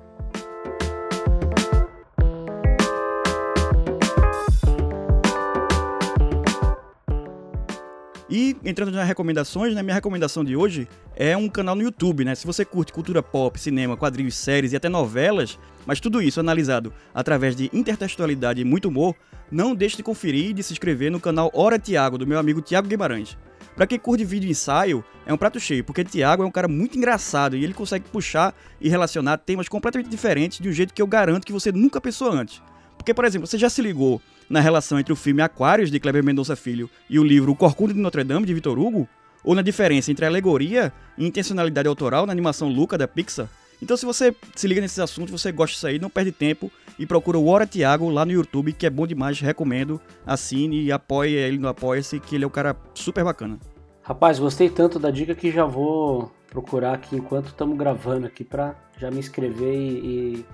Entrando 8.64 8.92
nas 8.92 9.06
recomendações, 9.06 9.74
né, 9.74 9.82
minha 9.82 9.94
recomendação 9.94 10.44
de 10.44 10.56
hoje 10.56 10.88
é 11.16 11.36
um 11.36 11.48
canal 11.48 11.74
no 11.74 11.82
YouTube, 11.82 12.24
né? 12.24 12.34
Se 12.34 12.46
você 12.46 12.64
curte 12.64 12.92
cultura 12.92 13.22
pop, 13.22 13.58
cinema, 13.60 13.96
quadrinhos, 13.96 14.36
séries 14.36 14.72
e 14.72 14.76
até 14.76 14.88
novelas, 14.88 15.58
mas 15.84 16.00
tudo 16.00 16.22
isso 16.22 16.40
analisado 16.40 16.92
através 17.14 17.56
de 17.56 17.70
intertextualidade 17.72 18.60
e 18.60 18.64
muito 18.64 18.88
humor, 18.88 19.14
não 19.50 19.74
deixe 19.74 19.96
de 19.96 20.02
conferir 20.02 20.50
e 20.50 20.52
de 20.52 20.62
se 20.62 20.72
inscrever 20.72 21.10
no 21.10 21.20
canal 21.20 21.50
Hora 21.52 21.78
Tiago, 21.78 22.16
do 22.16 22.26
meu 22.26 22.38
amigo 22.38 22.62
Tiago 22.62 22.88
Guimarães. 22.88 23.36
Para 23.74 23.86
quem 23.86 23.98
curte 23.98 24.24
vídeo 24.24 24.50
ensaio, 24.50 25.04
é 25.26 25.32
um 25.32 25.36
prato 25.36 25.58
cheio, 25.58 25.82
porque 25.82 26.04
Tiago 26.04 26.42
é 26.42 26.46
um 26.46 26.50
cara 26.50 26.68
muito 26.68 26.96
engraçado 26.96 27.56
e 27.56 27.64
ele 27.64 27.72
consegue 27.72 28.08
puxar 28.10 28.54
e 28.80 28.88
relacionar 28.88 29.38
temas 29.38 29.68
completamente 29.68 30.10
diferentes 30.10 30.58
de 30.60 30.68
um 30.68 30.72
jeito 30.72 30.92
que 30.92 31.00
eu 31.00 31.06
garanto 31.06 31.46
que 31.46 31.52
você 31.52 31.72
nunca 31.72 32.00
pensou 32.00 32.30
antes. 32.30 32.62
Porque, 32.98 33.14
por 33.14 33.24
exemplo, 33.24 33.46
você 33.46 33.58
já 33.58 33.70
se 33.70 33.82
ligou 33.82 34.20
na 34.52 34.60
relação 34.60 35.00
entre 35.00 35.14
o 35.14 35.16
filme 35.16 35.40
Aquários, 35.40 35.90
de 35.90 35.98
Kleber 35.98 36.22
Mendonça 36.22 36.54
Filho, 36.54 36.90
e 37.08 37.18
o 37.18 37.24
livro 37.24 37.52
O 37.52 37.56
Corcunda 37.56 37.94
de 37.94 37.98
Notre 37.98 38.22
Dame, 38.22 38.44
de 38.44 38.52
Vitor 38.52 38.78
Hugo? 38.78 39.08
Ou 39.42 39.54
na 39.54 39.62
diferença 39.62 40.12
entre 40.12 40.26
alegoria 40.26 40.92
e 41.16 41.26
intencionalidade 41.26 41.88
autoral 41.88 42.26
na 42.26 42.32
animação 42.32 42.68
Luca, 42.68 42.98
da 42.98 43.08
Pixar? 43.08 43.48
Então, 43.80 43.96
se 43.96 44.04
você 44.04 44.36
se 44.54 44.68
liga 44.68 44.80
nesses 44.80 44.98
assuntos, 44.98 45.32
você 45.32 45.50
gosta 45.50 45.72
disso 45.72 45.86
aí, 45.86 45.98
não 45.98 46.10
perde 46.10 46.30
tempo 46.30 46.70
e 46.98 47.06
procura 47.06 47.38
o 47.38 47.46
Hora 47.46 47.66
Tiago 47.66 48.10
lá 48.10 48.26
no 48.26 48.32
YouTube, 48.32 48.74
que 48.74 48.86
é 48.86 48.90
bom 48.90 49.06
demais, 49.06 49.40
recomendo. 49.40 49.98
Assine 50.26 50.84
e 50.84 50.92
apoie 50.92 51.32
ele 51.32 51.56
no 51.56 51.66
Apoia-se, 51.66 52.20
que 52.20 52.34
ele 52.34 52.44
é 52.44 52.46
um 52.46 52.50
cara 52.50 52.76
super 52.94 53.24
bacana. 53.24 53.58
Rapaz, 54.02 54.38
gostei 54.38 54.68
tanto 54.68 54.98
da 54.98 55.10
dica 55.10 55.34
que 55.34 55.50
já 55.50 55.64
vou 55.64 56.30
procurar 56.50 56.92
aqui 56.92 57.16
enquanto 57.16 57.46
estamos 57.46 57.78
gravando 57.78 58.26
aqui 58.26 58.44
para 58.44 58.76
já 58.98 59.10
me 59.10 59.18
inscrever 59.18 59.74
e, 59.74 60.36
e, 60.36 60.46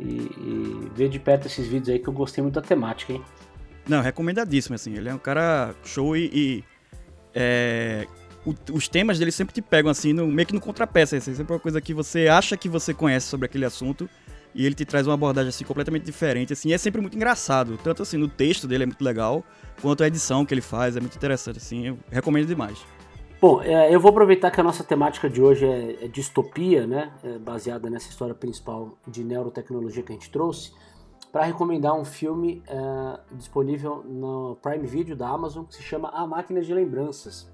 e, 0.00 0.90
ver 0.94 1.08
de 1.08 1.18
perto 1.18 1.46
esses 1.46 1.66
vídeos 1.66 1.88
aí 1.88 1.98
que 1.98 2.08
eu 2.08 2.12
gostei 2.12 2.42
muito 2.42 2.54
da 2.54 2.62
temática, 2.62 3.12
hein? 3.12 3.22
Não, 3.88 4.00
recomendadíssimo, 4.00 4.74
assim. 4.74 4.94
Ele 4.94 5.08
é 5.08 5.14
um 5.14 5.18
cara 5.18 5.74
show 5.84 6.16
e. 6.16 6.30
e 6.32 6.64
é, 7.34 8.06
o, 8.44 8.54
os 8.72 8.88
temas 8.88 9.18
dele 9.18 9.32
sempre 9.32 9.54
te 9.54 9.62
pegam, 9.62 9.90
assim, 9.90 10.12
no, 10.12 10.26
meio 10.26 10.46
que 10.46 10.54
no 10.54 10.60
contrapeça. 10.60 11.16
Assim, 11.16 11.34
sempre 11.34 11.52
é 11.52 11.56
uma 11.56 11.60
coisa 11.60 11.80
que 11.80 11.92
você 11.92 12.28
acha 12.28 12.56
que 12.56 12.68
você 12.68 12.94
conhece 12.94 13.26
sobre 13.26 13.46
aquele 13.46 13.64
assunto 13.64 14.08
e 14.54 14.64
ele 14.64 14.74
te 14.74 14.84
traz 14.84 15.06
uma 15.06 15.14
abordagem, 15.14 15.48
assim, 15.48 15.64
completamente 15.64 16.04
diferente, 16.04 16.52
assim. 16.52 16.72
é 16.72 16.78
sempre 16.78 17.00
muito 17.00 17.16
engraçado. 17.16 17.78
Tanto, 17.82 18.02
assim, 18.02 18.16
no 18.16 18.28
texto 18.28 18.68
dele 18.68 18.84
é 18.84 18.86
muito 18.86 19.04
legal, 19.04 19.44
quanto 19.82 20.02
a 20.02 20.06
edição 20.06 20.46
que 20.46 20.54
ele 20.54 20.60
faz 20.60 20.96
é 20.96 21.00
muito 21.00 21.16
interessante, 21.16 21.58
assim. 21.58 21.88
Eu 21.88 21.98
recomendo 22.10 22.46
demais. 22.46 22.78
Bom, 23.46 23.60
é, 23.60 23.94
eu 23.94 24.00
vou 24.00 24.08
aproveitar 24.08 24.50
que 24.50 24.58
a 24.58 24.64
nossa 24.64 24.82
temática 24.82 25.28
de 25.28 25.42
hoje 25.42 25.66
é, 25.66 26.06
é 26.06 26.08
distopia, 26.08 26.86
né? 26.86 27.12
É 27.22 27.38
baseada 27.38 27.90
nessa 27.90 28.08
história 28.08 28.34
principal 28.34 28.96
de 29.06 29.22
neurotecnologia 29.22 30.02
que 30.02 30.12
a 30.12 30.14
gente 30.14 30.30
trouxe, 30.30 30.72
para 31.30 31.44
recomendar 31.44 31.92
um 31.92 32.06
filme 32.06 32.62
é, 32.66 33.20
disponível 33.32 34.02
no 34.02 34.56
Prime 34.62 34.86
Video 34.86 35.14
da 35.14 35.28
Amazon 35.28 35.66
que 35.66 35.74
se 35.74 35.82
chama 35.82 36.08
A 36.08 36.26
Máquina 36.26 36.62
de 36.62 36.72
Lembranças. 36.72 37.46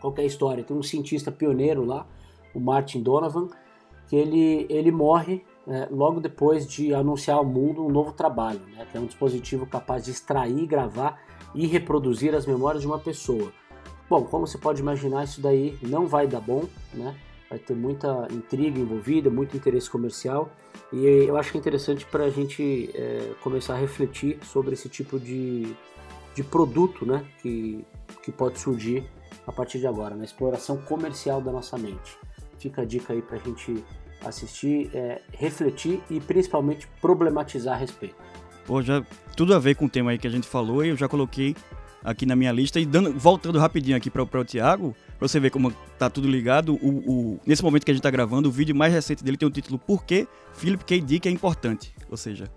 Qual 0.00 0.12
é 0.18 0.22
a 0.22 0.24
história? 0.24 0.64
Tem 0.64 0.76
um 0.76 0.82
cientista 0.82 1.30
pioneiro 1.30 1.84
lá, 1.84 2.04
o 2.52 2.58
Martin 2.58 3.00
Donovan, 3.00 3.46
que 4.08 4.16
ele, 4.16 4.66
ele 4.68 4.90
morre 4.90 5.44
é, 5.68 5.86
logo 5.88 6.18
depois 6.18 6.66
de 6.66 6.92
anunciar 6.92 7.36
ao 7.36 7.44
mundo 7.44 7.86
um 7.86 7.88
novo 7.88 8.10
trabalho, 8.10 8.62
né? 8.76 8.84
que 8.90 8.98
é 8.98 9.00
um 9.00 9.06
dispositivo 9.06 9.66
capaz 9.66 10.04
de 10.04 10.10
extrair, 10.10 10.66
gravar 10.66 11.22
e 11.54 11.64
reproduzir 11.64 12.34
as 12.34 12.44
memórias 12.44 12.82
de 12.82 12.88
uma 12.88 12.98
pessoa. 12.98 13.52
Bom, 14.12 14.24
como 14.24 14.46
você 14.46 14.58
pode 14.58 14.78
imaginar, 14.78 15.24
isso 15.24 15.40
daí 15.40 15.78
não 15.80 16.06
vai 16.06 16.26
dar 16.26 16.42
bom, 16.42 16.68
né? 16.92 17.16
Vai 17.48 17.58
ter 17.58 17.74
muita 17.74 18.28
intriga 18.30 18.78
envolvida, 18.78 19.30
muito 19.30 19.56
interesse 19.56 19.88
comercial. 19.88 20.52
E 20.92 21.06
eu 21.06 21.34
acho 21.38 21.50
que 21.50 21.56
é 21.56 21.60
interessante 21.60 22.04
para 22.04 22.24
a 22.24 22.28
gente 22.28 22.90
é, 22.92 23.32
começar 23.42 23.72
a 23.72 23.78
refletir 23.78 24.38
sobre 24.44 24.74
esse 24.74 24.86
tipo 24.90 25.18
de, 25.18 25.74
de 26.34 26.44
produto 26.44 27.06
né? 27.06 27.24
que, 27.40 27.86
que 28.22 28.30
pode 28.30 28.58
surgir 28.58 29.02
a 29.46 29.50
partir 29.50 29.78
de 29.78 29.86
agora, 29.86 30.14
na 30.14 30.24
exploração 30.24 30.76
comercial 30.76 31.40
da 31.40 31.50
nossa 31.50 31.78
mente. 31.78 32.18
Fica 32.58 32.82
a 32.82 32.84
dica 32.84 33.14
aí 33.14 33.22
para 33.22 33.38
a 33.38 33.40
gente 33.40 33.82
assistir, 34.22 34.90
é, 34.92 35.22
refletir 35.32 36.02
e 36.10 36.20
principalmente 36.20 36.86
problematizar 37.00 37.76
a 37.76 37.78
respeito. 37.78 38.16
Pô, 38.66 38.82
já 38.82 39.02
tudo 39.34 39.54
a 39.54 39.58
ver 39.58 39.74
com 39.74 39.86
o 39.86 39.88
tema 39.88 40.10
aí 40.10 40.18
que 40.18 40.26
a 40.26 40.30
gente 40.30 40.46
falou 40.46 40.84
e 40.84 40.90
eu 40.90 40.96
já 40.98 41.08
coloquei 41.08 41.56
aqui 42.04 42.26
na 42.26 42.36
minha 42.36 42.52
lista. 42.52 42.80
E 42.80 42.86
dando, 42.86 43.12
voltando 43.18 43.58
rapidinho 43.58 43.96
aqui 43.96 44.10
para 44.10 44.22
o 44.22 44.44
Thiago, 44.44 44.94
para 45.18 45.28
você 45.28 45.38
ver 45.38 45.50
como 45.50 45.72
tá 45.98 46.10
tudo 46.10 46.28
ligado, 46.28 46.74
o, 46.74 46.88
o, 46.88 47.40
nesse 47.46 47.62
momento 47.62 47.84
que 47.84 47.90
a 47.90 47.94
gente 47.94 48.00
está 48.00 48.10
gravando, 48.10 48.48
o 48.48 48.52
vídeo 48.52 48.74
mais 48.74 48.92
recente 48.92 49.22
dele 49.22 49.36
tem 49.36 49.46
o 49.46 49.50
título 49.50 49.78
Por 49.78 50.04
que 50.04 50.26
Philip 50.54 50.84
K. 50.84 51.00
Dick 51.00 51.28
é 51.28 51.30
importante? 51.30 51.94
Ou 52.10 52.16
seja, 52.16 52.50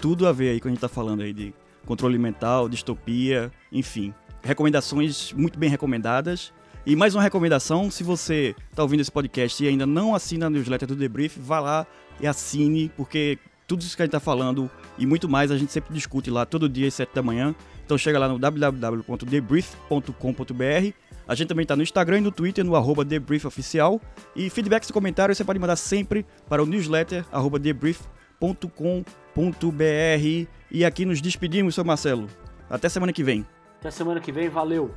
tudo 0.00 0.26
a 0.26 0.32
ver 0.32 0.50
aí 0.50 0.60
com 0.60 0.68
a 0.68 0.70
gente 0.70 0.78
está 0.78 0.88
falando 0.88 1.22
aí 1.22 1.32
de 1.32 1.54
controle 1.86 2.18
mental, 2.18 2.68
distopia, 2.68 3.50
enfim. 3.72 4.12
Recomendações 4.42 5.32
muito 5.32 5.58
bem 5.58 5.70
recomendadas. 5.70 6.52
E 6.86 6.96
mais 6.96 7.14
uma 7.14 7.22
recomendação, 7.22 7.90
se 7.90 8.02
você 8.02 8.54
está 8.70 8.82
ouvindo 8.82 9.00
esse 9.00 9.12
podcast 9.12 9.62
e 9.62 9.68
ainda 9.68 9.86
não 9.86 10.14
assina 10.14 10.46
a 10.46 10.50
newsletter 10.50 10.88
do 10.88 10.96
Debrief, 10.96 11.36
vá 11.38 11.60
lá 11.60 11.86
e 12.20 12.26
assine, 12.26 12.90
porque 12.96 13.38
tudo 13.66 13.82
isso 13.82 13.94
que 13.94 14.02
a 14.02 14.06
gente 14.06 14.10
está 14.10 14.20
falando 14.20 14.70
e 14.98 15.06
muito 15.06 15.28
mais 15.28 15.50
a 15.50 15.56
gente 15.56 15.72
sempre 15.72 15.94
discute 15.94 16.30
lá 16.30 16.44
todo 16.44 16.68
dia 16.68 16.88
às 16.88 16.94
7 16.94 17.14
da 17.14 17.22
manhã. 17.22 17.54
Então 17.84 17.96
chega 17.96 18.18
lá 18.18 18.28
no 18.28 18.38
www.debrief.com.br. 18.38 20.92
A 21.26 21.34
gente 21.34 21.48
também 21.48 21.62
está 21.62 21.76
no 21.76 21.82
Instagram 21.82 22.18
e 22.18 22.22
no 22.22 22.32
Twitter, 22.32 22.64
no 22.64 22.74
arroba 22.74 23.04
debriefoficial. 23.04 24.00
E 24.34 24.50
feedbacks 24.50 24.88
e 24.88 24.92
comentários 24.92 25.38
você 25.38 25.44
pode 25.44 25.58
mandar 25.58 25.76
sempre 25.76 26.26
para 26.48 26.62
o 26.62 26.66
newsletter, 26.66 27.24
arroba 27.30 27.58
debrief.com.br. 27.58 30.48
E 30.70 30.84
aqui 30.84 31.04
nos 31.04 31.20
despedimos, 31.20 31.74
seu 31.74 31.84
Marcelo. 31.84 32.28
Até 32.68 32.88
semana 32.88 33.12
que 33.12 33.22
vem. 33.22 33.46
Até 33.78 33.90
semana 33.90 34.20
que 34.20 34.32
vem, 34.32 34.48
valeu! 34.48 34.94